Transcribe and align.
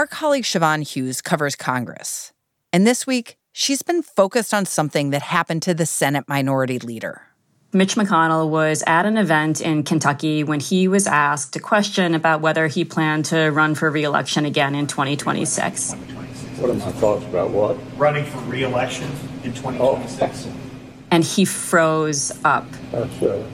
Our 0.00 0.06
colleague 0.06 0.44
Siobhan 0.44 0.82
Hughes 0.90 1.20
covers 1.20 1.54
Congress. 1.54 2.32
And 2.72 2.86
this 2.86 3.06
week, 3.06 3.36
she's 3.52 3.82
been 3.82 4.00
focused 4.00 4.54
on 4.54 4.64
something 4.64 5.10
that 5.10 5.20
happened 5.20 5.60
to 5.64 5.74
the 5.74 5.84
Senate 5.84 6.24
Minority 6.26 6.78
Leader. 6.78 7.20
Mitch 7.74 7.96
McConnell 7.96 8.48
was 8.48 8.82
at 8.86 9.04
an 9.04 9.18
event 9.18 9.60
in 9.60 9.82
Kentucky 9.82 10.42
when 10.42 10.58
he 10.58 10.88
was 10.88 11.06
asked 11.06 11.54
a 11.54 11.60
question 11.60 12.14
about 12.14 12.40
whether 12.40 12.66
he 12.66 12.82
planned 12.82 13.26
to 13.26 13.50
run 13.50 13.74
for 13.74 13.90
reelection 13.90 14.46
again 14.46 14.74
in 14.74 14.86
2026. 14.86 15.92
What 15.92 16.70
are 16.70 16.72
my 16.72 16.92
thoughts 16.92 17.26
about 17.26 17.50
what? 17.50 17.76
Running 17.98 18.24
for 18.24 18.38
reelection 18.38 19.10
in 19.44 19.52
2026. 19.52 20.46
Oh. 20.46 20.52
And 21.10 21.22
he 21.22 21.44
froze 21.44 22.32
up. 22.42 22.66
That's 22.90 23.22
uh, 23.22 23.46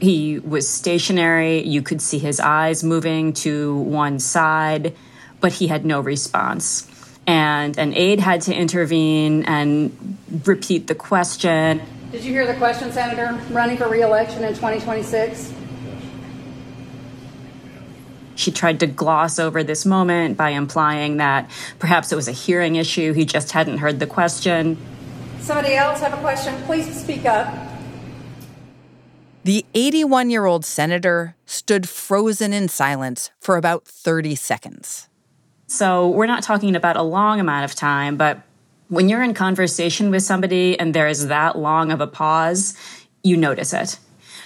he 0.00 0.38
was 0.38 0.68
stationary. 0.68 1.62
You 1.62 1.82
could 1.82 2.00
see 2.00 2.18
his 2.18 2.40
eyes 2.40 2.84
moving 2.84 3.32
to 3.34 3.76
one 3.76 4.18
side, 4.18 4.94
but 5.40 5.52
he 5.52 5.66
had 5.66 5.84
no 5.84 6.00
response. 6.00 6.90
And 7.26 7.78
an 7.78 7.94
aide 7.94 8.20
had 8.20 8.42
to 8.42 8.54
intervene 8.54 9.44
and 9.44 10.18
repeat 10.44 10.88
the 10.88 10.94
question. 10.94 11.80
Did 12.12 12.24
you 12.24 12.32
hear 12.32 12.46
the 12.46 12.54
question, 12.54 12.92
Senator? 12.92 13.40
Running 13.50 13.76
for 13.76 13.88
reelection 13.88 14.44
in 14.44 14.50
2026? 14.50 15.52
She 18.36 18.50
tried 18.50 18.80
to 18.80 18.86
gloss 18.86 19.38
over 19.38 19.62
this 19.62 19.86
moment 19.86 20.36
by 20.36 20.50
implying 20.50 21.18
that 21.18 21.50
perhaps 21.78 22.12
it 22.12 22.16
was 22.16 22.28
a 22.28 22.32
hearing 22.32 22.76
issue. 22.76 23.12
He 23.12 23.24
just 23.24 23.52
hadn't 23.52 23.78
heard 23.78 24.00
the 24.00 24.06
question. 24.06 24.76
Somebody 25.40 25.74
else 25.74 26.00
have 26.00 26.12
a 26.12 26.20
question? 26.20 26.54
Please 26.62 27.00
speak 27.00 27.24
up. 27.24 27.63
The 29.44 29.66
81 29.74 30.30
year 30.30 30.46
old 30.46 30.64
senator 30.64 31.36
stood 31.44 31.86
frozen 31.86 32.54
in 32.54 32.66
silence 32.68 33.30
for 33.40 33.58
about 33.58 33.84
30 33.86 34.34
seconds. 34.36 35.08
So, 35.66 36.08
we're 36.08 36.26
not 36.26 36.42
talking 36.42 36.74
about 36.74 36.96
a 36.96 37.02
long 37.02 37.40
amount 37.40 37.66
of 37.66 37.74
time, 37.74 38.16
but 38.16 38.40
when 38.88 39.10
you're 39.10 39.22
in 39.22 39.34
conversation 39.34 40.10
with 40.10 40.22
somebody 40.22 40.78
and 40.80 40.94
there 40.94 41.08
is 41.08 41.26
that 41.28 41.58
long 41.58 41.92
of 41.92 42.00
a 42.00 42.06
pause, 42.06 42.74
you 43.22 43.36
notice 43.36 43.74
it. 43.74 43.98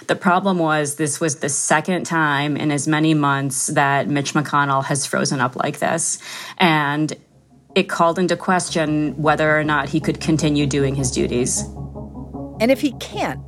The 0.07 0.17
problem 0.17 0.59
was 0.59 0.95
this 0.95 1.21
was 1.21 1.37
the 1.37 1.49
second 1.49 2.05
time 2.05 2.57
in 2.57 2.69
as 2.69 2.85
many 2.85 3.13
months 3.13 3.67
that 3.67 4.09
Mitch 4.09 4.33
McConnell 4.33 4.83
has 4.83 5.05
frozen 5.05 5.39
up 5.39 5.55
like 5.55 5.79
this. 5.79 6.19
And 6.57 7.15
it 7.73 7.87
called 7.87 8.19
into 8.19 8.35
question 8.35 9.21
whether 9.21 9.57
or 9.57 9.63
not 9.63 9.87
he 9.87 10.01
could 10.01 10.19
continue 10.19 10.65
doing 10.65 10.95
his 10.95 11.11
duties. 11.11 11.61
And 12.59 12.71
if 12.71 12.81
he 12.81 12.91
can't, 12.93 13.39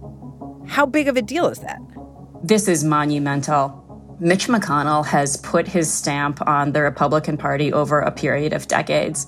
how 0.72 0.86
big 0.86 1.10
of 1.10 1.18
a 1.18 1.22
deal 1.22 1.48
is 1.48 1.60
that? 1.60 1.82
This 2.42 2.70
is 2.70 2.82
monumental. 2.82 4.18
Mitch 4.22 4.48
McConnell 4.48 5.06
has 5.06 5.36
put 5.36 5.68
his 5.68 5.92
stamp 5.92 6.42
on 6.48 6.72
the 6.72 6.82
Republican 6.82 7.36
Party 7.36 7.74
over 7.74 8.00
a 8.00 8.10
period 8.10 8.54
of 8.54 8.70
decades. 8.70 9.28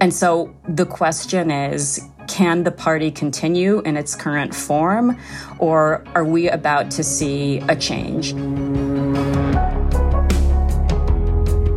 And 0.00 0.14
so 0.14 0.56
the 0.66 0.86
question 0.86 1.50
is 1.50 2.00
can 2.26 2.64
the 2.64 2.70
party 2.70 3.10
continue 3.10 3.80
in 3.80 3.98
its 3.98 4.14
current 4.14 4.54
form, 4.54 5.20
or 5.58 6.06
are 6.14 6.24
we 6.24 6.48
about 6.48 6.90
to 6.92 7.04
see 7.04 7.58
a 7.68 7.76
change? 7.76 8.32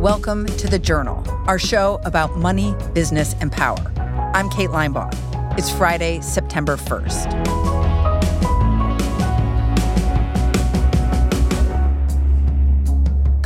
Welcome 0.00 0.46
to 0.46 0.68
The 0.68 0.78
Journal, 0.82 1.22
our 1.46 1.58
show 1.58 2.00
about 2.06 2.38
money, 2.38 2.74
business, 2.94 3.34
and 3.42 3.52
power. 3.52 3.92
I'm 4.34 4.48
Kate 4.48 4.70
Linebaugh. 4.70 5.58
It's 5.58 5.70
Friday, 5.70 6.22
September 6.22 6.78
1st. 6.78 7.71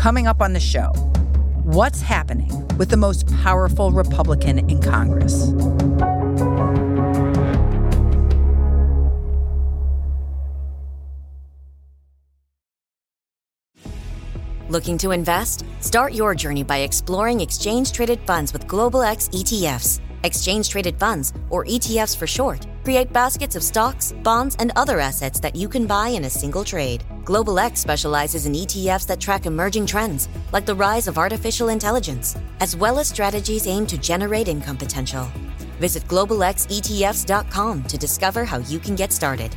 Coming 0.07 0.29
up 0.29 0.41
on 0.41 0.53
the 0.53 0.61
show, 0.61 0.93
what's 1.65 2.01
happening 2.01 2.49
with 2.77 2.91
the 2.91 2.97
most 2.97 3.27
powerful 3.43 3.91
Republican 3.91 4.61
in 4.71 4.81
Congress? 4.81 5.49
Looking 14.69 14.97
to 14.99 15.11
invest? 15.11 15.65
Start 15.81 16.15
your 16.15 16.37
journey 16.37 16.63
by 16.63 16.77
exploring 16.83 17.41
exchange 17.41 17.91
traded 17.91 18.21
funds 18.29 18.53
with 18.53 18.69
Global 18.69 19.03
X 19.03 19.29
ETFs. 19.31 19.99
Exchange 20.23 20.69
traded 20.69 21.01
funds, 21.01 21.33
or 21.51 21.65
ETFs 21.65 22.17
for 22.17 22.29
short, 22.29 22.65
create 22.85 23.13
baskets 23.13 23.57
of 23.57 23.65
stocks, 23.65 24.13
bonds, 24.23 24.55
and 24.61 24.71
other 24.77 25.01
assets 25.01 25.41
that 25.41 25.57
you 25.57 25.69
can 25.69 25.85
buy 25.85 26.11
in 26.11 26.27
a 26.27 26.31
single 26.31 26.63
trade. 26.63 27.03
Global 27.27 27.59
X 27.59 27.81
specializes 27.81 28.47
in 28.47 28.53
ETFs 28.53 29.05
that 29.09 29.19
track 29.19 29.47
emerging 29.47 29.85
trends, 29.85 30.29
like 30.53 30.65
the 30.65 30.77
rise 30.77 31.09
of 31.09 31.19
artificial 31.19 31.71
intelligence, 31.71 32.37
as 32.61 32.77
well 32.77 33.01
as 33.01 33.09
strategies 33.09 33.67
aimed 33.67 33.89
to 33.89 33.99
generate 33.99 34.47
income 34.47 34.77
potential. 34.77 35.29
Visit 35.81 36.05
globalxetfs.com 36.05 37.83
to 37.83 37.99
discover 37.99 38.45
how 38.45 38.59
you 38.59 38.79
can 38.79 38.95
get 38.95 39.13
started. 39.13 39.55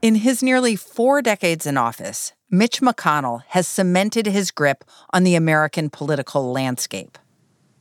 In 0.00 0.14
his 0.14 0.40
nearly 0.40 0.76
four 0.76 1.20
decades 1.20 1.66
in 1.66 1.76
office, 1.76 2.32
Mitch 2.48 2.80
McConnell 2.80 3.42
has 3.48 3.66
cemented 3.66 4.26
his 4.26 4.52
grip 4.52 4.84
on 5.12 5.24
the 5.24 5.34
American 5.34 5.90
political 5.90 6.52
landscape. 6.52 7.18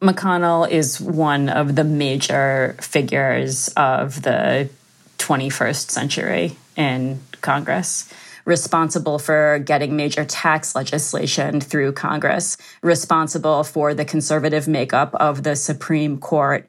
McConnell 0.01 0.69
is 0.69 1.01
one 1.01 1.49
of 1.49 1.75
the 1.75 1.83
major 1.83 2.77
figures 2.79 3.67
of 3.75 4.21
the 4.21 4.69
21st 5.17 5.91
century 5.91 6.55
in 6.77 7.19
Congress. 7.41 8.11
Responsible 8.45 9.19
for 9.19 9.59
getting 9.59 9.97
major 9.97 10.23
tax 10.23 10.73
legislation 10.73 11.59
through 11.59 11.91
Congress, 11.91 12.57
responsible 12.81 13.63
for 13.65 13.93
the 13.93 14.05
conservative 14.05 14.67
makeup 14.67 15.13
of 15.15 15.43
the 15.43 15.55
Supreme 15.55 16.17
Court. 16.17 16.67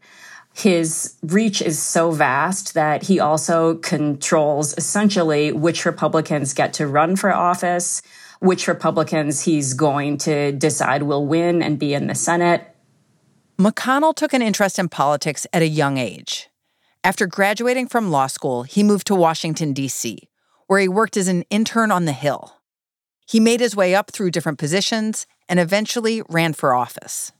His 0.53 1.15
reach 1.23 1.63
is 1.63 1.79
so 1.79 2.11
vast 2.11 2.75
that 2.75 3.05
he 3.05 3.21
also 3.21 3.77
controls 3.77 4.77
essentially 4.77 5.53
which 5.53 5.87
Republicans 5.87 6.53
get 6.53 6.75
to 6.75 6.89
run 6.89 7.15
for 7.15 7.33
office, 7.33 8.03
which 8.41 8.67
Republicans 8.67 9.43
he's 9.43 9.75
going 9.75 10.19
to 10.19 10.51
decide 10.51 11.05
will 11.05 11.25
win 11.25 11.63
and 11.63 11.79
be 11.79 11.95
in 11.95 12.09
the 12.09 12.15
Senate, 12.17 12.70
McConnell 13.61 14.15
took 14.15 14.33
an 14.33 14.41
interest 14.41 14.79
in 14.79 14.89
politics 14.89 15.47
at 15.53 15.61
a 15.61 15.69
young 15.69 15.99
age. 15.99 16.49
After 17.05 17.27
graduating 17.27 17.89
from 17.89 18.11
law 18.11 18.27
school, 18.27 18.63
he 18.63 18.83
moved 18.83 19.07
to 19.09 19.15
Washington, 19.15 19.75
D.C., 19.75 20.31
where 20.67 20.81
he 20.81 20.89
worked 20.89 21.19
as 21.19 21.29
an 21.29 21.43
intern 21.51 21.91
on 21.91 22.07
the 22.07 22.13
Hill. 22.13 22.57
He 23.27 23.39
made 23.39 23.61
his 23.61 23.77
way 23.77 23.95
up 23.95 24.13
through 24.13 24.31
different 24.31 24.59
positions 24.59 25.27
and 25.47 25.61
eventually 25.61 26.23
ran 26.31 26.55
for 26.55 26.75
office. 26.75 27.33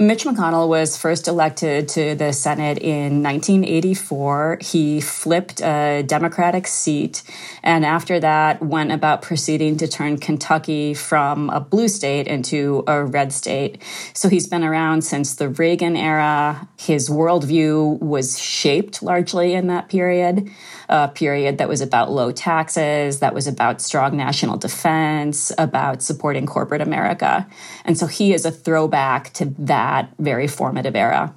Mitch 0.00 0.22
McConnell 0.22 0.68
was 0.68 0.96
first 0.96 1.26
elected 1.26 1.88
to 1.88 2.14
the 2.14 2.32
Senate 2.32 2.78
in 2.78 3.20
1984. 3.20 4.58
He 4.60 5.00
flipped 5.00 5.60
a 5.60 6.04
Democratic 6.06 6.68
seat, 6.68 7.24
and 7.64 7.84
after 7.84 8.20
that, 8.20 8.62
went 8.62 8.92
about 8.92 9.22
proceeding 9.22 9.76
to 9.78 9.88
turn 9.88 10.16
Kentucky 10.16 10.94
from 10.94 11.50
a 11.50 11.58
blue 11.58 11.88
state 11.88 12.28
into 12.28 12.84
a 12.86 13.04
red 13.04 13.32
state. 13.32 13.82
So 14.12 14.28
he's 14.28 14.46
been 14.46 14.62
around 14.62 15.02
since 15.02 15.34
the 15.34 15.48
Reagan 15.48 15.96
era. 15.96 16.68
His 16.78 17.10
worldview 17.10 17.98
was 17.98 18.40
shaped 18.40 19.02
largely 19.02 19.54
in 19.54 19.66
that 19.66 19.88
period 19.88 20.48
a 20.88 21.08
period 21.08 21.58
that 21.58 21.68
was 21.68 21.82
about 21.82 22.10
low 22.10 22.32
taxes, 22.32 23.20
that 23.20 23.34
was 23.34 23.46
about 23.46 23.82
strong 23.82 24.16
national 24.16 24.56
defense, 24.56 25.52
about 25.58 26.02
supporting 26.02 26.46
corporate 26.46 26.80
America. 26.80 27.46
And 27.84 27.98
so 27.98 28.06
he 28.06 28.32
is 28.32 28.46
a 28.46 28.50
throwback 28.50 29.32
to 29.34 29.44
that 29.58 29.87
very 30.18 30.46
formative 30.46 30.96
era. 30.96 31.34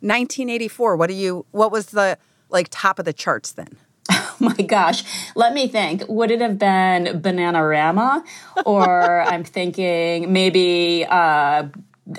1984, 0.00 0.96
what 0.96 1.08
do 1.08 1.14
you 1.14 1.46
what 1.50 1.70
was 1.70 1.86
the 1.86 2.18
like 2.48 2.68
top 2.70 2.98
of 2.98 3.04
the 3.04 3.12
charts 3.12 3.52
then? 3.52 3.68
Oh 4.42 4.46
my 4.56 4.64
gosh. 4.64 5.04
Let 5.34 5.52
me 5.52 5.68
think. 5.68 6.02
Would 6.08 6.30
it 6.30 6.40
have 6.40 6.58
been 6.58 7.20
Bananarama? 7.20 8.24
Or 8.64 9.20
I'm 9.32 9.44
thinking 9.44 10.32
maybe 10.32 11.04
uh, 11.06 11.68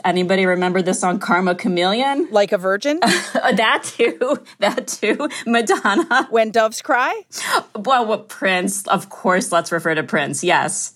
Anybody 0.06 0.46
remember 0.46 0.82
the 0.82 0.94
song 0.94 1.20
Karma 1.20 1.56
Chameleon? 1.56 2.30
Like 2.32 2.52
a 2.52 2.58
virgin? 2.58 3.00
that 3.02 3.84
too. 3.84 4.38
That 4.60 4.88
too. 4.88 5.30
Madonna. 5.46 6.28
When 6.30 6.52
doves 6.52 6.82
cry? 6.82 7.24
Well, 7.76 8.06
what 8.06 8.30
Prince? 8.30 8.88
Of 8.88 9.10
course, 9.10 9.52
let's 9.52 9.72
refer 9.72 9.96
to 9.96 10.04
Prince. 10.04 10.44
Yes. 10.44 10.94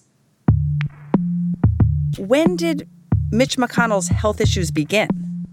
When 2.17 2.55
did 2.55 2.88
Mitch 3.35 3.57
McConnell's 3.57 4.07
health 4.07 4.39
issues 4.39 4.71
begin? 4.71 5.09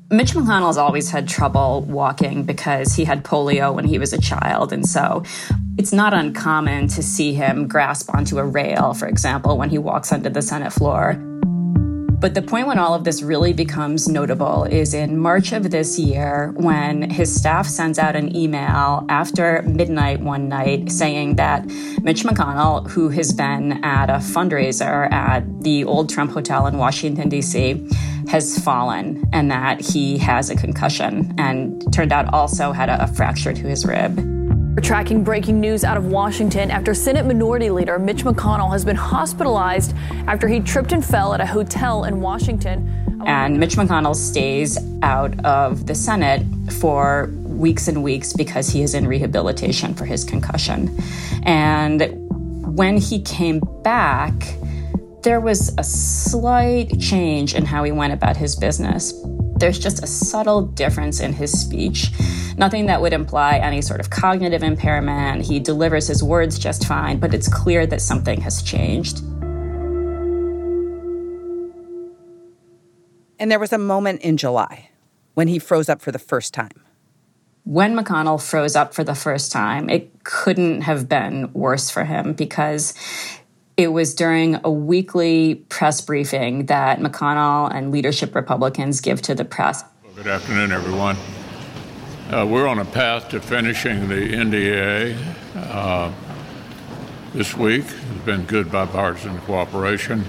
Mitch 0.08 0.34
McConnell's 0.34 0.76
always 0.76 1.10
had 1.10 1.26
trouble 1.26 1.82
walking 1.88 2.44
because 2.44 2.94
he 2.94 3.04
had 3.04 3.24
polio 3.24 3.74
when 3.74 3.84
he 3.84 3.98
was 3.98 4.12
a 4.12 4.20
child. 4.20 4.72
And 4.72 4.86
so 4.88 5.24
it's 5.78 5.92
not 5.92 6.14
uncommon 6.14 6.86
to 6.88 7.02
see 7.02 7.34
him 7.34 7.66
grasp 7.66 8.14
onto 8.14 8.38
a 8.38 8.44
rail, 8.44 8.94
for 8.94 9.08
example, 9.08 9.58
when 9.58 9.68
he 9.68 9.78
walks 9.78 10.12
onto 10.12 10.30
the 10.30 10.42
Senate 10.42 10.72
floor. 10.72 11.14
But 12.22 12.34
the 12.34 12.42
point 12.42 12.68
when 12.68 12.78
all 12.78 12.94
of 12.94 13.02
this 13.02 13.20
really 13.20 13.52
becomes 13.52 14.08
notable 14.08 14.62
is 14.62 14.94
in 14.94 15.18
March 15.18 15.50
of 15.50 15.72
this 15.72 15.98
year 15.98 16.54
when 16.56 17.10
his 17.10 17.34
staff 17.34 17.66
sends 17.66 17.98
out 17.98 18.14
an 18.14 18.36
email 18.36 19.04
after 19.08 19.62
midnight 19.62 20.20
one 20.20 20.48
night 20.48 20.92
saying 20.92 21.34
that 21.34 21.66
Mitch 22.00 22.22
McConnell, 22.22 22.88
who 22.88 23.08
has 23.08 23.32
been 23.32 23.84
at 23.84 24.08
a 24.08 24.18
fundraiser 24.18 25.10
at 25.10 25.64
the 25.64 25.82
old 25.82 26.10
Trump 26.10 26.30
Hotel 26.30 26.68
in 26.68 26.78
Washington, 26.78 27.28
D.C., 27.28 27.84
has 28.28 28.56
fallen 28.56 29.28
and 29.32 29.50
that 29.50 29.80
he 29.80 30.16
has 30.18 30.48
a 30.48 30.54
concussion 30.54 31.34
and 31.38 31.92
turned 31.92 32.12
out 32.12 32.32
also 32.32 32.70
had 32.70 32.88
a, 32.88 33.02
a 33.02 33.08
fracture 33.08 33.52
to 33.52 33.62
his 33.62 33.84
rib. 33.84 34.41
We're 34.74 34.80
tracking 34.80 35.22
breaking 35.22 35.60
news 35.60 35.84
out 35.84 35.98
of 35.98 36.06
Washington 36.06 36.70
after 36.70 36.94
Senate 36.94 37.26
Minority 37.26 37.68
Leader 37.68 37.98
Mitch 37.98 38.24
McConnell 38.24 38.72
has 38.72 38.86
been 38.86 38.96
hospitalized 38.96 39.94
after 40.26 40.48
he 40.48 40.60
tripped 40.60 40.92
and 40.92 41.04
fell 41.04 41.34
at 41.34 41.42
a 41.42 41.46
hotel 41.46 42.04
in 42.04 42.22
Washington. 42.22 43.22
And 43.26 43.60
Mitch 43.60 43.76
McConnell 43.76 44.16
stays 44.16 44.78
out 45.02 45.38
of 45.44 45.86
the 45.86 45.94
Senate 45.94 46.46
for 46.80 47.26
weeks 47.42 47.86
and 47.86 48.02
weeks 48.02 48.32
because 48.32 48.70
he 48.70 48.80
is 48.80 48.94
in 48.94 49.06
rehabilitation 49.06 49.92
for 49.92 50.06
his 50.06 50.24
concussion. 50.24 50.96
And 51.42 52.08
when 52.74 52.96
he 52.96 53.20
came 53.20 53.60
back, 53.82 54.32
there 55.22 55.40
was 55.40 55.74
a 55.76 55.84
slight 55.84 56.98
change 56.98 57.54
in 57.54 57.66
how 57.66 57.84
he 57.84 57.92
went 57.92 58.14
about 58.14 58.38
his 58.38 58.56
business. 58.56 59.12
There's 59.62 59.78
just 59.78 60.02
a 60.02 60.08
subtle 60.08 60.62
difference 60.62 61.20
in 61.20 61.32
his 61.32 61.52
speech. 61.52 62.10
Nothing 62.56 62.86
that 62.86 63.00
would 63.00 63.12
imply 63.12 63.58
any 63.58 63.80
sort 63.80 64.00
of 64.00 64.10
cognitive 64.10 64.64
impairment. 64.64 65.44
He 65.44 65.60
delivers 65.60 66.08
his 66.08 66.20
words 66.20 66.58
just 66.58 66.84
fine, 66.84 67.20
but 67.20 67.32
it's 67.32 67.46
clear 67.46 67.86
that 67.86 68.00
something 68.00 68.40
has 68.40 68.60
changed. 68.60 69.20
And 73.38 73.52
there 73.52 73.60
was 73.60 73.72
a 73.72 73.78
moment 73.78 74.22
in 74.22 74.36
July 74.36 74.90
when 75.34 75.46
he 75.46 75.60
froze 75.60 75.88
up 75.88 76.02
for 76.02 76.10
the 76.10 76.18
first 76.18 76.52
time. 76.52 76.82
When 77.62 77.96
McConnell 77.96 78.42
froze 78.42 78.74
up 78.74 78.92
for 78.92 79.04
the 79.04 79.14
first 79.14 79.52
time, 79.52 79.88
it 79.88 80.24
couldn't 80.24 80.80
have 80.80 81.08
been 81.08 81.52
worse 81.52 81.88
for 81.88 82.02
him 82.02 82.32
because 82.32 82.94
it 83.76 83.88
was 83.88 84.14
during 84.14 84.60
a 84.64 84.70
weekly 84.70 85.56
press 85.68 86.00
briefing 86.00 86.66
that 86.66 86.98
McConnell 86.98 87.72
and 87.74 87.90
leadership 87.90 88.34
Republicans 88.34 89.00
give 89.00 89.22
to 89.22 89.34
the 89.34 89.44
press. 89.44 89.84
Well, 90.04 90.12
good 90.14 90.26
afternoon, 90.26 90.72
everyone. 90.72 91.16
Uh, 92.30 92.46
we're 92.46 92.66
on 92.66 92.78
a 92.78 92.84
path 92.84 93.28
to 93.30 93.40
finishing 93.40 94.08
the 94.08 94.32
NDAA 94.32 95.16
uh, 95.56 96.12
this 97.32 97.56
week. 97.56 97.84
It's 97.84 98.24
been 98.24 98.44
good 98.44 98.70
bipartisan 98.70 99.38
cooperation 99.40 100.24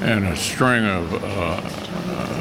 and 0.00 0.26
a 0.26 0.36
string 0.36 0.84
of 0.84 1.12
uh, 1.14 1.26
uh 1.26 2.38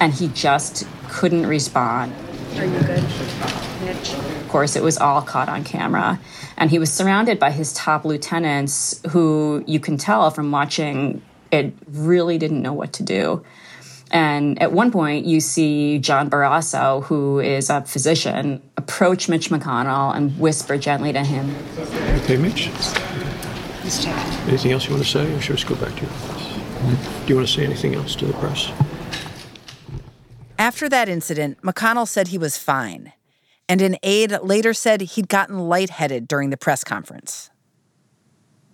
and 0.00 0.12
he 0.12 0.28
just 0.28 0.86
couldn't 1.08 1.46
respond. 1.46 2.12
Are 2.58 2.66
you 2.66 2.78
good? 2.80 3.63
Of 3.88 4.48
course, 4.48 4.76
it 4.76 4.82
was 4.82 4.98
all 4.98 5.22
caught 5.22 5.48
on 5.48 5.64
camera. 5.64 6.20
And 6.56 6.70
he 6.70 6.78
was 6.78 6.92
surrounded 6.92 7.38
by 7.38 7.50
his 7.50 7.72
top 7.72 8.04
lieutenants 8.04 9.00
who 9.10 9.64
you 9.66 9.80
can 9.80 9.96
tell 9.96 10.30
from 10.30 10.50
watching 10.50 11.22
it 11.50 11.74
really 11.88 12.38
didn't 12.38 12.62
know 12.62 12.72
what 12.72 12.92
to 12.94 13.02
do. 13.02 13.44
And 14.10 14.60
at 14.62 14.70
one 14.72 14.92
point, 14.92 15.26
you 15.26 15.40
see 15.40 15.98
John 15.98 16.30
Barrasso, 16.30 17.02
who 17.04 17.40
is 17.40 17.70
a 17.70 17.82
physician, 17.82 18.62
approach 18.76 19.28
Mitch 19.28 19.50
McConnell 19.50 20.14
and 20.14 20.38
whisper 20.38 20.76
gently 20.76 21.12
to 21.12 21.24
him. 21.24 21.54
Okay, 22.22 22.36
Mitch. 22.36 22.68
Anything 24.46 24.72
else 24.72 24.86
you 24.86 24.92
want 24.92 25.04
to 25.04 25.10
say, 25.10 25.32
or 25.32 25.40
should 25.40 25.50
we 25.50 25.56
just 25.56 25.66
go 25.66 25.74
back 25.74 25.94
to 25.96 26.02
your 26.02 26.10
office? 26.10 27.26
Do 27.26 27.28
you 27.28 27.36
want 27.36 27.48
to 27.48 27.52
say 27.52 27.64
anything 27.64 27.94
else 27.94 28.14
to 28.16 28.26
the 28.26 28.32
press? 28.34 28.70
After 30.58 30.88
that 30.88 31.08
incident, 31.08 31.60
McConnell 31.62 32.06
said 32.06 32.28
he 32.28 32.38
was 32.38 32.56
fine 32.56 33.12
and 33.68 33.80
an 33.80 33.96
aide 34.02 34.38
later 34.42 34.74
said 34.74 35.00
he'd 35.00 35.28
gotten 35.28 35.58
lightheaded 35.58 36.28
during 36.28 36.50
the 36.50 36.56
press 36.56 36.84
conference. 36.84 37.50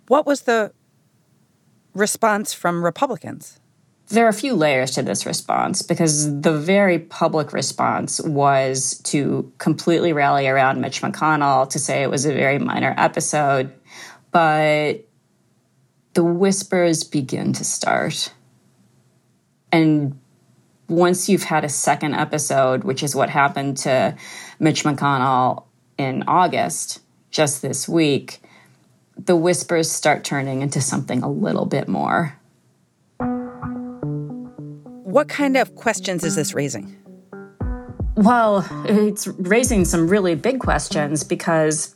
What 0.07 0.25
was 0.25 0.41
the 0.41 0.73
response 1.93 2.53
from 2.53 2.83
Republicans? 2.83 3.59
There 4.07 4.25
are 4.25 4.29
a 4.29 4.33
few 4.33 4.55
layers 4.55 4.91
to 4.91 5.03
this 5.03 5.25
response 5.25 5.81
because 5.81 6.41
the 6.41 6.51
very 6.51 6.99
public 6.99 7.53
response 7.53 8.19
was 8.19 8.99
to 9.05 9.53
completely 9.57 10.11
rally 10.11 10.47
around 10.47 10.81
Mitch 10.81 11.01
McConnell 11.01 11.69
to 11.69 11.79
say 11.79 12.03
it 12.03 12.09
was 12.09 12.25
a 12.25 12.33
very 12.33 12.59
minor 12.59 12.93
episode. 12.97 13.73
But 14.31 15.07
the 16.13 16.25
whispers 16.25 17.05
begin 17.05 17.53
to 17.53 17.63
start. 17.63 18.33
And 19.71 20.19
once 20.89 21.29
you've 21.29 21.43
had 21.43 21.63
a 21.63 21.69
second 21.69 22.15
episode, 22.15 22.83
which 22.83 23.01
is 23.01 23.15
what 23.15 23.29
happened 23.29 23.77
to 23.77 24.15
Mitch 24.61 24.83
McConnell 24.83 25.63
in 25.97 26.23
August, 26.27 27.01
just 27.31 27.63
this 27.63 27.89
week, 27.89 28.43
the 29.17 29.35
whispers 29.35 29.91
start 29.91 30.23
turning 30.23 30.61
into 30.61 30.79
something 30.79 31.23
a 31.23 31.29
little 31.29 31.65
bit 31.65 31.87
more. 31.87 32.37
What 35.03 35.27
kind 35.27 35.57
of 35.57 35.73
questions 35.73 36.23
is 36.23 36.35
this 36.35 36.53
raising? 36.53 36.95
Well, 38.15 38.63
it's 38.85 39.25
raising 39.25 39.83
some 39.83 40.07
really 40.07 40.35
big 40.35 40.59
questions 40.59 41.23
because 41.23 41.95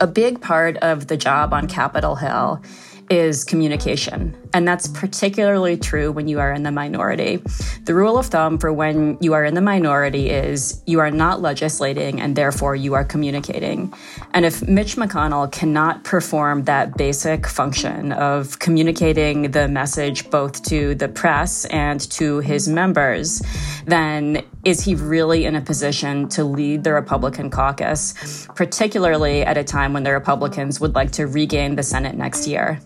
a 0.00 0.08
big 0.08 0.40
part 0.40 0.76
of 0.78 1.06
the 1.06 1.16
job 1.16 1.54
on 1.54 1.68
Capitol 1.68 2.16
Hill 2.16 2.60
is 3.08 3.44
communication. 3.44 4.36
And 4.54 4.68
that's 4.68 4.86
particularly 4.86 5.76
true 5.76 6.12
when 6.12 6.28
you 6.28 6.38
are 6.38 6.52
in 6.52 6.62
the 6.62 6.70
minority. 6.70 7.42
The 7.86 7.94
rule 7.94 8.16
of 8.16 8.26
thumb 8.26 8.56
for 8.58 8.72
when 8.72 9.18
you 9.20 9.32
are 9.32 9.44
in 9.44 9.54
the 9.54 9.60
minority 9.60 10.30
is 10.30 10.80
you 10.86 11.00
are 11.00 11.10
not 11.10 11.42
legislating 11.42 12.20
and 12.20 12.36
therefore 12.36 12.76
you 12.76 12.94
are 12.94 13.04
communicating. 13.04 13.92
And 14.32 14.44
if 14.44 14.66
Mitch 14.68 14.94
McConnell 14.94 15.50
cannot 15.50 16.04
perform 16.04 16.64
that 16.64 16.96
basic 16.96 17.48
function 17.48 18.12
of 18.12 18.60
communicating 18.60 19.50
the 19.50 19.66
message 19.66 20.30
both 20.30 20.62
to 20.68 20.94
the 20.94 21.08
press 21.08 21.64
and 21.66 22.00
to 22.12 22.38
his 22.38 22.68
members, 22.68 23.42
then 23.86 24.44
is 24.64 24.80
he 24.80 24.94
really 24.94 25.46
in 25.46 25.56
a 25.56 25.60
position 25.60 26.28
to 26.28 26.44
lead 26.44 26.84
the 26.84 26.92
Republican 26.92 27.50
caucus, 27.50 28.46
particularly 28.54 29.42
at 29.42 29.58
a 29.58 29.64
time 29.64 29.92
when 29.92 30.04
the 30.04 30.12
Republicans 30.12 30.80
would 30.80 30.94
like 30.94 31.10
to 31.10 31.26
regain 31.26 31.74
the 31.74 31.82
Senate 31.82 32.14
next 32.14 32.46
year? 32.46 32.78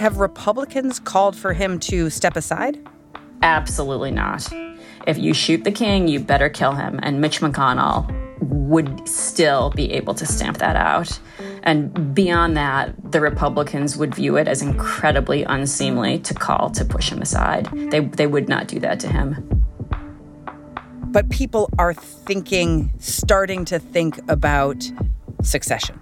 Have 0.00 0.16
Republicans 0.16 0.98
called 0.98 1.36
for 1.36 1.52
him 1.52 1.78
to 1.80 2.08
step 2.08 2.34
aside? 2.34 2.78
Absolutely 3.42 4.10
not. 4.10 4.50
If 5.06 5.18
you 5.18 5.34
shoot 5.34 5.62
the 5.62 5.70
king, 5.70 6.08
you 6.08 6.20
better 6.20 6.48
kill 6.48 6.72
him. 6.72 6.98
And 7.02 7.20
Mitch 7.20 7.42
McConnell 7.42 8.10
would 8.40 9.06
still 9.06 9.68
be 9.68 9.92
able 9.92 10.14
to 10.14 10.24
stamp 10.24 10.56
that 10.56 10.74
out. 10.74 11.20
And 11.64 12.14
beyond 12.14 12.56
that, 12.56 12.94
the 13.12 13.20
Republicans 13.20 13.98
would 13.98 14.14
view 14.14 14.38
it 14.38 14.48
as 14.48 14.62
incredibly 14.62 15.42
unseemly 15.42 16.18
to 16.20 16.32
call 16.32 16.70
to 16.70 16.84
push 16.86 17.12
him 17.12 17.20
aside. 17.20 17.68
They, 17.90 18.00
they 18.00 18.26
would 18.26 18.48
not 18.48 18.68
do 18.68 18.80
that 18.80 19.00
to 19.00 19.08
him. 19.08 19.62
But 21.08 21.28
people 21.28 21.68
are 21.78 21.92
thinking, 21.92 22.90
starting 23.00 23.66
to 23.66 23.78
think 23.78 24.18
about 24.30 24.90
succession. 25.42 26.00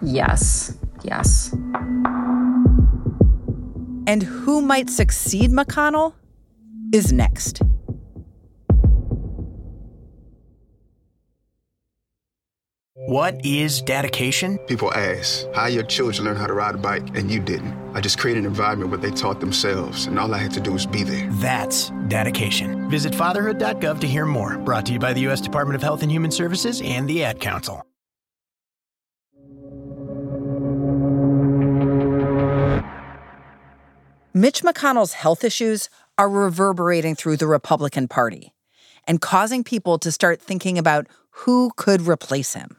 Yes, 0.00 0.76
yes. 1.04 1.54
And 4.06 4.22
who 4.22 4.60
might 4.62 4.90
succeed 4.90 5.50
McConnell 5.50 6.14
is 6.92 7.12
next. 7.12 7.62
What 12.94 13.44
is 13.44 13.82
dedication? 13.82 14.58
People 14.68 14.92
ask, 14.94 15.46
how 15.52 15.66
your 15.66 15.82
children 15.82 16.24
learn 16.24 16.36
how 16.36 16.46
to 16.46 16.54
ride 16.54 16.74
a 16.74 16.78
bike 16.78 17.16
and 17.16 17.30
you 17.30 17.40
didn't? 17.40 17.76
I 17.94 18.00
just 18.00 18.18
created 18.18 18.44
an 18.44 18.46
environment 18.46 18.90
where 18.90 18.98
they 18.98 19.10
taught 19.10 19.40
themselves, 19.40 20.06
and 20.06 20.18
all 20.18 20.32
I 20.32 20.38
had 20.38 20.52
to 20.52 20.60
do 20.60 20.72
was 20.72 20.86
be 20.86 21.02
there. 21.02 21.28
That's 21.32 21.90
dedication. 22.08 22.88
Visit 22.88 23.14
fatherhood.gov 23.14 24.00
to 24.00 24.06
hear 24.06 24.24
more. 24.24 24.56
Brought 24.58 24.86
to 24.86 24.92
you 24.92 24.98
by 24.98 25.12
the 25.12 25.20
U.S. 25.22 25.40
Department 25.40 25.74
of 25.74 25.82
Health 25.82 26.02
and 26.02 26.12
Human 26.12 26.30
Services 26.30 26.80
and 26.80 27.08
the 27.08 27.24
Ad 27.24 27.40
Council. 27.40 27.84
Mitch 34.34 34.62
McConnell's 34.62 35.12
health 35.12 35.44
issues 35.44 35.90
are 36.16 36.28
reverberating 36.28 37.14
through 37.14 37.36
the 37.36 37.46
Republican 37.46 38.08
Party 38.08 38.54
and 39.06 39.20
causing 39.20 39.62
people 39.62 39.98
to 39.98 40.10
start 40.10 40.40
thinking 40.40 40.78
about 40.78 41.06
who 41.30 41.70
could 41.76 42.00
replace 42.02 42.54
him. 42.54 42.76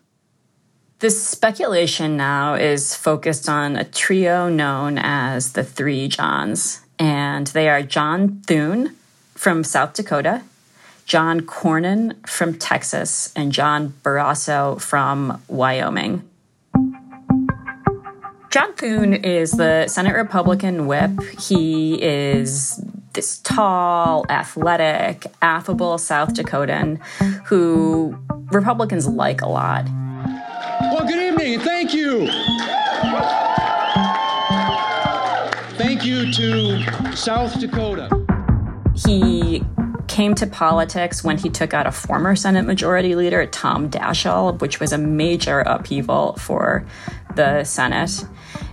The 0.98 1.12
speculation 1.12 2.18
now 2.18 2.56
is 2.56 2.96
focused 2.96 3.48
on 3.48 3.76
a 3.76 3.84
trio 3.84 4.50
known 4.50 4.98
as 4.98 5.54
the 5.54 5.64
Three 5.64 6.08
Johns, 6.08 6.82
and 6.98 7.46
they 7.48 7.70
are 7.70 7.84
John 7.84 8.42
Thune 8.48 8.96
from 9.36 9.64
South 9.64 9.94
Dakota, 9.94 10.42
John 11.06 11.42
Cornyn 11.42 12.28
from 12.28 12.58
Texas, 12.58 13.32
and 13.36 13.52
John 13.52 13.94
Barrasso 14.02 14.82
from 14.82 15.40
Wyoming. 15.48 16.28
John 18.54 18.72
Thune 18.76 19.16
is 19.16 19.54
the 19.54 19.88
Senate 19.88 20.14
Republican 20.14 20.86
whip. 20.86 21.10
He 21.40 22.00
is 22.00 22.80
this 23.14 23.40
tall, 23.40 24.28
athletic, 24.30 25.26
affable 25.42 25.98
South 25.98 26.36
Dakotan 26.36 27.04
who 27.48 28.16
Republicans 28.52 29.08
like 29.08 29.42
a 29.42 29.50
lot. 29.50 29.88
Well, 30.82 31.04
good 31.08 31.34
evening. 31.34 31.62
Thank 31.62 31.96
you. 31.96 32.28
Thank 35.80 36.06
you 36.06 36.32
to 36.34 37.16
South 37.16 37.60
Dakota. 37.60 38.08
He 38.94 39.64
came 40.08 40.36
to 40.36 40.46
politics 40.46 41.24
when 41.24 41.40
he 41.40 41.50
took 41.50 41.74
out 41.74 41.88
a 41.88 41.92
former 41.92 42.36
Senate 42.36 42.68
Majority 42.68 43.16
Leader, 43.16 43.48
Tom 43.48 43.90
Daschle, 43.90 44.60
which 44.62 44.80
was 44.80 44.94
a 44.94 44.98
major 45.00 45.62
upheaval 45.62 46.34
for 46.34 46.86
the 47.36 47.64
Senate. 47.64 48.26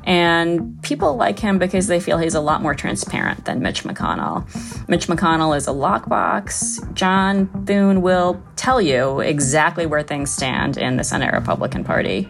And 0.04 0.82
people 0.82 1.16
like 1.16 1.38
him 1.38 1.58
because 1.58 1.86
they 1.86 2.00
feel 2.00 2.18
he's 2.18 2.34
a 2.34 2.40
lot 2.40 2.62
more 2.62 2.74
transparent 2.74 3.44
than 3.44 3.60
Mitch 3.60 3.84
McConnell. 3.84 4.44
Mitch 4.88 5.06
McConnell 5.06 5.56
is 5.56 5.68
a 5.68 5.72
lockbox. 5.72 6.92
John 6.94 7.48
Thune 7.66 8.02
will 8.02 8.42
tell 8.56 8.80
you 8.80 9.20
exactly 9.20 9.86
where 9.86 10.02
things 10.02 10.30
stand 10.30 10.78
in 10.78 10.96
the 10.96 11.04
Senate 11.04 11.32
Republican 11.32 11.84
Party. 11.84 12.28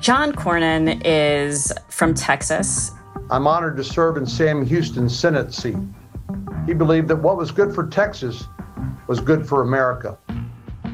John 0.00 0.32
Cornyn 0.32 1.02
is 1.04 1.72
from 1.88 2.14
Texas. 2.14 2.92
I'm 3.30 3.46
honored 3.46 3.76
to 3.76 3.84
serve 3.84 4.16
in 4.16 4.26
Sam 4.26 4.64
Houston's 4.64 5.18
Senate 5.18 5.52
seat. 5.52 5.76
He 6.66 6.74
believed 6.74 7.08
that 7.08 7.16
what 7.16 7.36
was 7.36 7.50
good 7.50 7.74
for 7.74 7.86
Texas 7.86 8.44
was 9.06 9.20
good 9.20 9.46
for 9.46 9.62
America. 9.62 10.18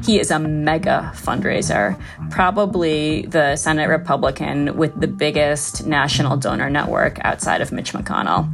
He 0.04 0.20
is 0.20 0.30
a 0.30 0.38
mega 0.38 1.10
fundraiser, 1.14 1.98
probably 2.30 3.22
the 3.22 3.56
Senate 3.56 3.88
Republican 3.88 4.76
with 4.76 5.00
the 5.00 5.08
biggest 5.08 5.86
national 5.86 6.36
donor 6.36 6.68
network 6.68 7.18
outside 7.24 7.62
of 7.62 7.72
Mitch 7.72 7.94
McConnell. 7.94 8.52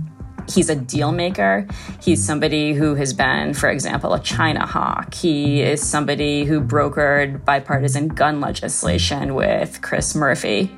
He's 0.49 0.71
a 0.71 0.77
deal 0.77 1.11
maker. 1.11 1.67
He's 2.01 2.25
somebody 2.25 2.73
who 2.73 2.95
has 2.95 3.13
been, 3.13 3.55
for 3.55 3.69
example, 3.69 4.15
a 4.15 4.21
China 4.21 4.65
hawk. 4.65 5.13
He 5.13 5.61
is 5.61 5.83
somebody 5.83 6.45
who 6.45 6.61
brokered 6.61 7.45
bipartisan 7.45 8.09
gun 8.09 8.41
legislation 8.41 9.35
with 9.35 9.83
Chris 9.83 10.15
Murphy. 10.15 10.71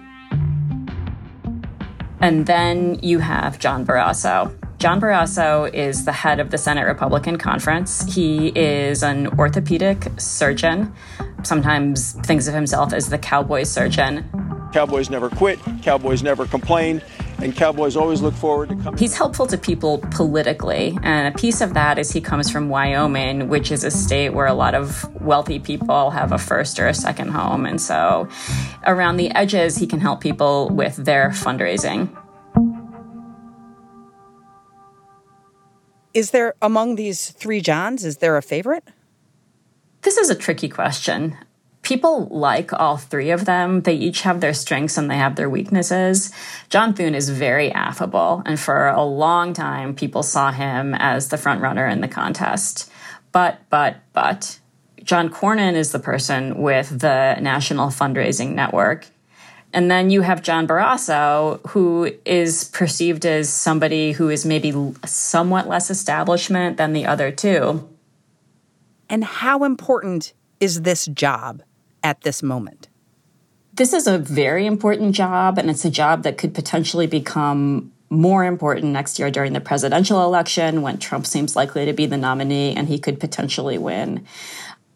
And 2.21 2.47
then 2.47 2.99
you 3.02 3.19
have 3.19 3.59
John 3.59 3.85
Barrasso. 3.85 4.57
John 4.83 5.01
Barrasso 5.01 5.73
is 5.73 6.07
the 6.07 6.11
head 6.11 6.41
of 6.41 6.51
the 6.51 6.59
Senate 6.59 6.87
Republican 6.87 7.39
Conference. 7.39 8.03
He 8.12 8.49
is 8.49 9.05
an 9.05 9.29
orthopedic 9.39 10.09
surgeon, 10.19 10.93
sometimes 11.45 12.15
thinks 12.27 12.49
of 12.49 12.55
himself 12.55 12.93
as 12.93 13.09
the 13.09 13.17
cowboy 13.17 13.62
surgeon. 13.62 14.29
Cowboys 14.73 15.09
never 15.09 15.31
quit, 15.31 15.61
cowboys 15.83 16.25
never 16.25 16.47
complain, 16.47 17.01
and 17.39 17.55
cowboys 17.55 17.95
always 17.95 18.23
look 18.23 18.35
forward 18.35 18.71
to 18.71 18.75
coming. 18.75 18.99
He's 18.99 19.15
helpful 19.15 19.47
to 19.47 19.57
people 19.57 19.99
politically, 20.11 20.99
and 21.05 21.33
a 21.33 21.39
piece 21.39 21.61
of 21.61 21.75
that 21.75 21.97
is 21.97 22.11
he 22.11 22.21
comes 22.21 22.51
from 22.51 22.69
Wyoming, 22.69 23.49
which 23.49 23.71
is 23.71 23.85
a 23.85 23.91
state 23.93 24.31
where 24.31 24.47
a 24.47 24.55
lot 24.55 24.75
of 24.75 25.09
wealthy 25.23 25.61
people 25.61 26.11
have 26.11 26.33
a 26.33 26.39
first 26.39 26.81
or 26.81 26.89
a 26.89 26.95
second 26.95 27.29
home. 27.29 27.67
And 27.67 27.81
so 27.81 28.29
around 28.85 29.19
the 29.19 29.31
edges, 29.31 29.77
he 29.77 29.87
can 29.87 30.01
help 30.01 30.21
people 30.21 30.71
with 30.71 30.97
their 30.97 31.29
fundraising. 31.29 32.19
Is 36.14 36.31
there, 36.31 36.54
among 36.61 36.97
these 36.97 37.31
three 37.31 37.61
Johns, 37.61 38.04
is 38.04 38.19
there 38.19 38.37
a 38.37 38.42
favorite? 38.42 38.85
This 40.02 40.19
is 40.19 40.28
a 40.28 40.35
tricky 40.35 40.69
question. 40.69 41.37
People 41.81 42.26
like 42.26 42.73
all 42.73 42.97
three 42.99 43.31
of 43.31 43.45
them. 43.47 43.81
They 43.81 43.95
each 43.95 44.23
have 44.23 44.40
their 44.40 44.52
strengths 44.52 44.99
and 44.99 45.11
they 45.11 45.16
have 45.16 45.37
their 45.37 45.49
weaknesses. 45.49 46.31
John 46.69 46.92
Thune 46.92 47.14
is 47.14 47.31
very 47.31 47.73
affable, 47.73 48.42
and 48.45 48.61
for 48.61 48.88
a 48.88 49.02
long 49.02 49.52
time, 49.52 49.95
people 49.95 50.23
saw 50.23 50.52
him 50.52 50.95
as 50.95 51.28
the 51.28 51.38
front 51.38 51.62
runner 51.62 51.87
in 51.87 52.02
the 52.02 52.09
contest. 52.09 52.90
But, 53.33 53.61
but, 53.71 53.97
but, 54.12 54.61
John 55.02 55.31
Cornyn 55.31 55.75
is 55.75 55.92
the 55.92 55.99
person 55.99 56.61
with 56.61 57.00
the 57.00 57.37
National 57.40 57.88
Fundraising 57.88 58.54
Network. 58.54 59.07
And 59.73 59.91
then 59.91 60.11
you 60.11 60.21
have 60.21 60.43
John 60.43 60.67
Barrasso, 60.67 61.67
who 61.69 62.12
is 62.26 62.64
perceived 62.64 63.25
as 63.25 63.49
somebody 63.49 64.12
who 64.12 64.29
is 64.29 64.45
maybe 64.45 64.75
somewhat 65.07 65.67
less 65.67 65.91
establishment 65.91 66.76
than 66.76 66.93
the 66.93 67.07
other 67.07 67.31
two. 67.31 67.88
And 69.09 69.25
how 69.25 69.64
important 69.64 70.35
is 70.61 70.83
this 70.83 71.07
job 71.07 71.62
at 72.02 72.21
this 72.21 72.43
moment? 72.43 72.88
This 73.75 73.95
is 73.95 74.07
a 74.07 74.19
very 74.19 74.67
important 74.67 75.14
job, 75.14 75.57
and 75.57 75.71
it's 75.71 75.87
a 75.87 75.91
job 75.91 76.25
that 76.25 76.37
could 76.37 76.55
potentially 76.55 77.07
become 77.07 77.93
more 78.12 78.45
important 78.45 78.93
next 78.93 79.19
year 79.19 79.31
during 79.31 79.55
the 79.55 79.61
presidential 79.61 80.23
election 80.23 80.83
when 80.83 80.99
Trump 80.99 81.26
seems 81.26 81.57
likely 81.57 81.87
to 81.87 81.95
be 81.95 82.05
the 82.05 82.19
nominee 82.19 82.75
and 82.75 82.87
he 82.87 82.99
could 82.99 83.19
potentially 83.19 83.79
win 83.79 84.26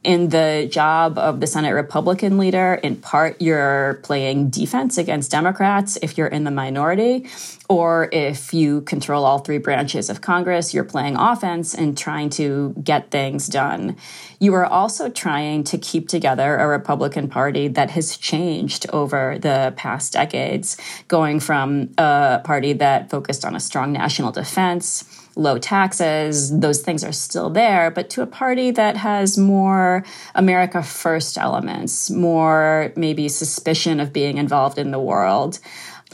in 0.06 0.28
the 0.28 0.68
job 0.70 1.18
of 1.18 1.40
the 1.40 1.48
Senate 1.48 1.72
Republican 1.72 2.38
leader, 2.38 2.74
in 2.74 2.94
part, 2.94 3.42
you're 3.42 3.98
playing 4.04 4.50
defense 4.50 4.98
against 4.98 5.32
Democrats 5.32 5.98
if 6.00 6.16
you're 6.16 6.28
in 6.28 6.44
the 6.44 6.52
minority, 6.52 7.26
or 7.68 8.08
if 8.12 8.54
you 8.54 8.82
control 8.82 9.24
all 9.24 9.40
three 9.40 9.58
branches 9.58 10.08
of 10.08 10.20
Congress, 10.20 10.72
you're 10.72 10.84
playing 10.84 11.16
offense 11.16 11.74
and 11.74 11.98
trying 11.98 12.30
to 12.30 12.72
get 12.84 13.10
things 13.10 13.48
done. 13.48 13.96
You 14.38 14.54
are 14.54 14.64
also 14.64 15.08
trying 15.08 15.64
to 15.64 15.76
keep 15.76 16.06
together 16.06 16.56
a 16.56 16.68
Republican 16.68 17.28
Party 17.28 17.66
that 17.66 17.90
has 17.90 18.16
changed 18.16 18.86
over 18.92 19.38
the 19.40 19.74
past 19.76 20.12
decades, 20.12 20.76
going 21.08 21.40
from 21.40 21.90
a 21.98 22.40
party 22.44 22.74
that 22.74 23.10
focused 23.10 23.44
on 23.44 23.56
a 23.56 23.60
strong 23.60 23.90
national 23.90 24.30
defense 24.30 25.02
low 25.36 25.58
taxes, 25.58 26.58
those 26.58 26.80
things 26.80 27.04
are 27.04 27.12
still 27.12 27.50
there, 27.50 27.90
but 27.90 28.08
to 28.10 28.22
a 28.22 28.26
party 28.26 28.70
that 28.70 28.96
has 28.96 29.36
more 29.36 30.02
America 30.34 30.82
First 30.82 31.36
elements, 31.36 32.10
more 32.10 32.92
maybe 32.96 33.28
suspicion 33.28 34.00
of 34.00 34.12
being 34.12 34.38
involved 34.38 34.78
in 34.78 34.90
the 34.90 34.98
world, 34.98 35.60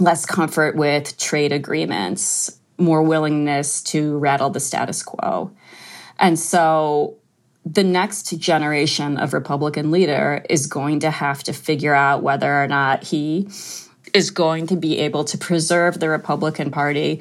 less 0.01 0.27
comfort 0.27 0.75
with 0.77 1.17
trade 1.19 1.53
agreements, 1.53 2.59
more 2.79 3.03
willingness 3.03 3.81
to 3.83 4.19
rattle 4.19 4.51
the 4.51 4.61
status 4.61 5.05
quo. 5.05 5.53
And 6.19 6.37
so 6.37 7.17
the 7.65 7.85
next 7.85 8.37
generation 8.39 9.19
of 9.19 9.33
Republican 9.33 9.93
leader 9.93 10.45
is 10.51 10.67
going 10.67 10.99
to 11.01 11.11
have 11.11 11.45
to 11.45 11.53
figure 11.53 11.95
out 11.95 12.25
whether 12.25 12.53
or 12.53 12.67
not 12.67 13.05
he 13.05 13.49
is 14.13 14.33
going 14.33 14.67
to 14.67 14.77
be 14.77 14.99
able 14.99 15.25
to 15.25 15.39
preserve 15.39 16.01
the 16.01 16.09
Republican 16.09 16.73
Party 16.73 17.21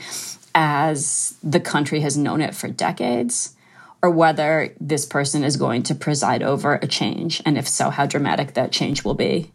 as 0.55 1.37
the 1.43 1.59
country 1.59 2.01
has 2.01 2.17
known 2.17 2.41
it 2.41 2.55
for 2.55 2.67
decades, 2.67 3.55
or 4.03 4.09
whether 4.09 4.73
this 4.79 5.05
person 5.05 5.43
is 5.43 5.57
going 5.57 5.83
to 5.83 5.95
preside 5.95 6.43
over 6.43 6.75
a 6.75 6.87
change, 6.87 7.41
and 7.45 7.57
if 7.57 7.67
so, 7.67 7.89
how 7.89 8.05
dramatic 8.05 8.53
that 8.53 8.71
change 8.71 9.03
will 9.03 9.13
be. 9.13 9.51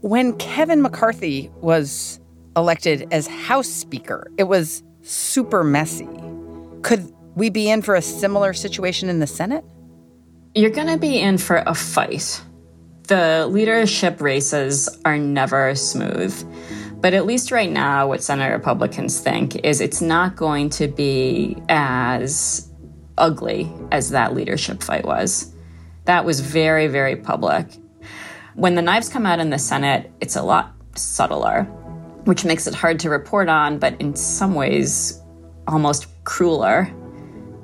When 0.00 0.36
Kevin 0.38 0.82
McCarthy 0.82 1.50
was 1.60 2.20
elected 2.56 3.08
as 3.12 3.26
House 3.26 3.68
Speaker, 3.68 4.30
it 4.38 4.44
was 4.44 4.82
super 5.02 5.62
messy. 5.62 6.08
Could 6.82 7.12
we 7.34 7.50
be 7.50 7.68
in 7.68 7.82
for 7.82 7.94
a 7.94 8.02
similar 8.02 8.52
situation 8.52 9.08
in 9.08 9.20
the 9.20 9.26
Senate? 9.26 9.64
You're 10.54 10.70
going 10.70 10.86
to 10.88 10.98
be 10.98 11.18
in 11.18 11.38
for 11.38 11.62
a 11.66 11.74
fight. 11.74 12.40
The 13.08 13.46
leadership 13.46 14.20
races 14.20 14.88
are 15.04 15.18
never 15.18 15.74
smooth. 15.74 16.34
But 17.00 17.14
at 17.14 17.26
least 17.26 17.50
right 17.50 17.70
now, 17.70 18.08
what 18.08 18.22
Senate 18.22 18.52
Republicans 18.52 19.20
think 19.20 19.56
is 19.64 19.80
it's 19.80 20.00
not 20.00 20.34
going 20.34 20.70
to 20.70 20.88
be 20.88 21.56
as 21.68 22.70
ugly 23.18 23.70
as 23.92 24.10
that 24.10 24.34
leadership 24.34 24.82
fight 24.82 25.04
was. 25.04 25.52
That 26.04 26.24
was 26.24 26.40
very, 26.40 26.86
very 26.86 27.16
public. 27.16 27.66
When 28.54 28.74
the 28.74 28.82
knives 28.82 29.08
come 29.08 29.26
out 29.26 29.38
in 29.38 29.50
the 29.50 29.58
Senate, 29.58 30.10
it's 30.20 30.36
a 30.36 30.42
lot 30.42 30.72
subtler, 30.94 31.64
which 32.24 32.44
makes 32.44 32.66
it 32.66 32.74
hard 32.74 32.98
to 33.00 33.10
report 33.10 33.48
on, 33.48 33.78
but 33.78 34.00
in 34.00 34.16
some 34.16 34.54
ways, 34.54 35.20
almost 35.66 36.06
crueler. 36.24 36.90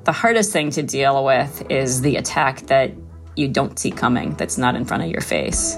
The 0.03 0.11
hardest 0.11 0.51
thing 0.51 0.69
to 0.71 0.83
deal 0.83 1.25
with 1.25 1.63
is 1.71 2.01
the 2.01 2.17
attack 2.17 2.61
that 2.67 2.91
you 3.35 3.47
don't 3.47 3.79
see 3.79 3.89
coming, 3.89 4.35
that's 4.35 4.57
not 4.57 4.75
in 4.75 4.85
front 4.85 5.03
of 5.03 5.09
your 5.09 5.21
face. 5.21 5.77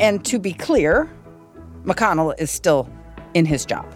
And 0.00 0.24
to 0.26 0.38
be 0.38 0.52
clear, 0.52 1.10
McConnell 1.84 2.34
is 2.38 2.50
still 2.50 2.88
in 3.34 3.44
his 3.44 3.66
job. 3.66 3.86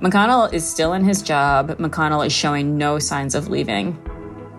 McConnell 0.00 0.52
is 0.52 0.68
still 0.68 0.92
in 0.92 1.04
his 1.04 1.22
job. 1.22 1.70
McConnell 1.78 2.26
is 2.26 2.32
showing 2.32 2.76
no 2.76 2.98
signs 2.98 3.34
of 3.34 3.48
leaving. 3.48 3.98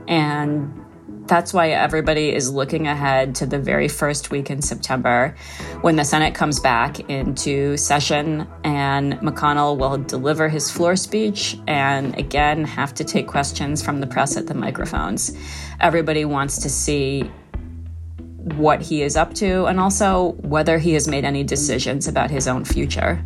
And 0.07 0.85
that's 1.27 1.53
why 1.53 1.69
everybody 1.69 2.33
is 2.33 2.51
looking 2.51 2.87
ahead 2.87 3.35
to 3.35 3.45
the 3.45 3.59
very 3.59 3.87
first 3.87 4.31
week 4.31 4.49
in 4.49 4.61
September 4.61 5.35
when 5.81 5.95
the 5.95 6.05
Senate 6.05 6.35
comes 6.35 6.59
back 6.59 6.99
into 7.09 7.77
session 7.77 8.47
and 8.63 9.13
McConnell 9.15 9.77
will 9.77 9.97
deliver 9.97 10.49
his 10.49 10.69
floor 10.69 10.95
speech 10.95 11.57
and 11.67 12.17
again 12.17 12.63
have 12.63 12.93
to 12.95 13.03
take 13.03 13.27
questions 13.27 13.83
from 13.83 14.01
the 14.01 14.07
press 14.07 14.37
at 14.37 14.47
the 14.47 14.53
microphones. 14.53 15.35
Everybody 15.79 16.25
wants 16.25 16.59
to 16.59 16.69
see 16.69 17.29
what 18.53 18.81
he 18.81 19.01
is 19.01 19.17
up 19.17 19.33
to 19.33 19.65
and 19.65 19.79
also 19.79 20.33
whether 20.41 20.77
he 20.77 20.93
has 20.93 21.07
made 21.07 21.25
any 21.25 21.43
decisions 21.43 22.07
about 22.07 22.29
his 22.29 22.47
own 22.47 22.63
future. 22.63 23.25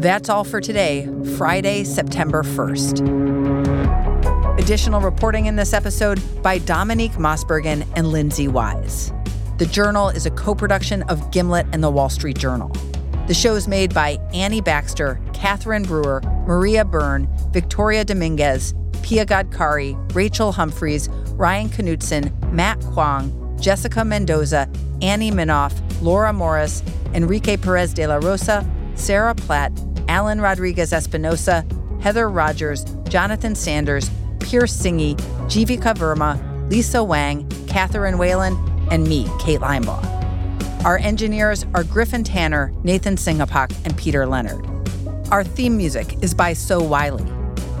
That's 0.00 0.30
all 0.30 0.44
for 0.44 0.62
today, 0.62 1.06
Friday, 1.36 1.84
September 1.84 2.42
1st. 2.42 4.58
Additional 4.58 5.02
reporting 5.02 5.44
in 5.44 5.56
this 5.56 5.74
episode 5.74 6.22
by 6.42 6.56
Dominique 6.58 7.12
Mossbergen 7.12 7.86
and 7.96 8.08
Lindsay 8.08 8.48
Wise. 8.48 9.12
The 9.60 9.66
Journal 9.66 10.08
is 10.08 10.24
a 10.24 10.30
co 10.30 10.54
production 10.54 11.02
of 11.02 11.30
Gimlet 11.32 11.66
and 11.74 11.84
the 11.84 11.90
Wall 11.90 12.08
Street 12.08 12.38
Journal. 12.38 12.72
The 13.26 13.34
show 13.34 13.56
is 13.56 13.68
made 13.68 13.92
by 13.92 14.16
Annie 14.32 14.62
Baxter, 14.62 15.20
Catherine 15.34 15.82
Brewer, 15.82 16.22
Maria 16.46 16.82
Byrne, 16.82 17.28
Victoria 17.52 18.02
Dominguez, 18.02 18.72
Pia 19.02 19.26
Gadkari, 19.26 19.98
Rachel 20.14 20.52
Humphreys, 20.52 21.10
Ryan 21.34 21.68
Knutson, 21.68 22.32
Matt 22.50 22.80
Kwong, 22.80 23.58
Jessica 23.60 24.02
Mendoza, 24.02 24.66
Annie 25.02 25.30
Minoff, 25.30 25.78
Laura 26.00 26.32
Morris, 26.32 26.82
Enrique 27.12 27.58
Perez 27.58 27.92
de 27.92 28.06
la 28.06 28.16
Rosa, 28.16 28.66
Sarah 28.94 29.34
Platt, 29.34 29.72
Alan 30.08 30.40
Rodriguez 30.40 30.94
Espinosa, 30.94 31.66
Heather 32.00 32.30
Rogers, 32.30 32.84
Jonathan 33.10 33.54
Sanders, 33.54 34.10
Pierce 34.38 34.74
Singgih, 34.74 35.16
Jivika 35.50 35.94
Verma, 35.94 36.40
Lisa 36.70 37.04
Wang, 37.04 37.46
Catherine 37.66 38.16
Whalen, 38.16 38.56
and 38.90 39.04
me, 39.04 39.28
Kate 39.38 39.60
Linebaugh. 39.60 40.84
Our 40.84 40.98
engineers 40.98 41.66
are 41.74 41.84
Griffin 41.84 42.24
Tanner, 42.24 42.72
Nathan 42.84 43.16
Singapok, 43.16 43.72
and 43.84 43.96
Peter 43.96 44.26
Leonard. 44.26 44.66
Our 45.30 45.44
theme 45.44 45.76
music 45.76 46.16
is 46.22 46.34
by 46.34 46.54
So 46.54 46.82
Wylie. 46.82 47.30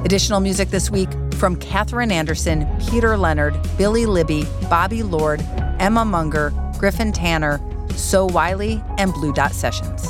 Additional 0.04 0.40
music 0.40 0.70
this 0.70 0.90
week 0.90 1.08
from 1.34 1.56
Catherine 1.56 2.12
Anderson, 2.12 2.68
Peter 2.88 3.16
Leonard, 3.16 3.58
Billy 3.78 4.06
Libby, 4.06 4.44
Bobby 4.68 5.02
Lord, 5.02 5.40
Emma 5.78 6.04
Munger, 6.04 6.52
Griffin 6.78 7.12
Tanner, 7.12 7.60
So 7.96 8.26
Wylie, 8.26 8.82
and 8.98 9.12
Blue 9.12 9.32
Dot 9.32 9.52
Sessions. 9.52 10.06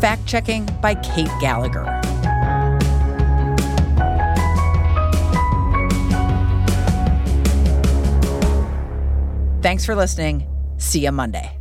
Fact 0.00 0.26
checking 0.26 0.66
by 0.82 0.96
Kate 0.96 1.30
Gallagher. 1.40 1.84
Thanks 9.62 9.84
for 9.84 9.94
listening. 9.94 10.46
See 10.78 11.04
you 11.04 11.12
Monday. 11.12 11.59